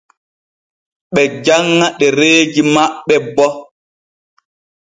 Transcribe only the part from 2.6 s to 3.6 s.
maɓɓe bo.